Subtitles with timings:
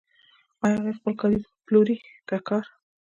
[0.63, 1.97] آیا هغه خپل کاري ځواک پلوري
[2.27, 2.65] که کار